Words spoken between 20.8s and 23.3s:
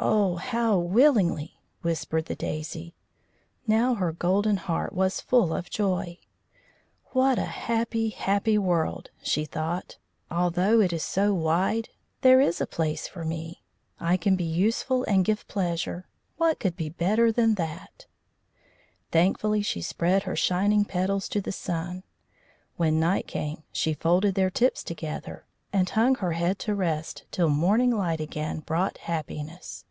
petals to the sun. When night